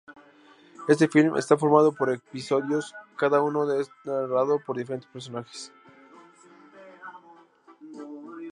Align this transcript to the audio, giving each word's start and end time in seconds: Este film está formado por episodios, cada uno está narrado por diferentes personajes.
Este 0.87 1.07
film 1.07 1.37
está 1.37 1.55
formado 1.59 1.91
por 1.93 2.09
episodios, 2.11 2.95
cada 3.17 3.39
uno 3.43 3.71
está 3.79 3.93
narrado 4.03 4.57
por 4.65 4.75
diferentes 4.75 5.07
personajes. 5.07 5.71